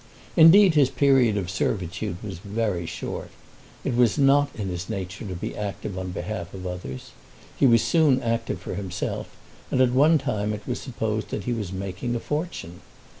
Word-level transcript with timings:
Indeed 0.35 0.73
his 0.73 0.89
period 0.89 1.37
of 1.37 1.51
servitude 1.51 2.17
was 2.23 2.39
very 2.39 2.87
short. 2.87 3.29
It 3.83 3.95
was 3.95 4.17
not 4.17 4.49
in 4.55 4.69
his 4.69 4.89
nature 4.89 5.25
to 5.27 5.35
be 5.35 5.55
active 5.55 5.95
on 5.95 6.09
behalf 6.09 6.55
of 6.55 6.65
others. 6.65 7.11
He 7.55 7.67
was 7.67 7.83
soon 7.83 8.19
active 8.23 8.59
for 8.59 8.73
himself, 8.73 9.27
and 9.69 9.79
at 9.79 9.91
one 9.91 10.17
time 10.17 10.53
it 10.53 10.65
was 10.67 10.81
supposed 10.81 11.29
that 11.29 11.43
he 11.43 11.53
was 11.53 11.71
making 11.71 12.15
a 12.15 12.19
fortune. 12.19 12.81